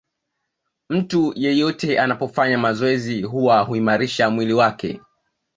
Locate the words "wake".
4.53-4.99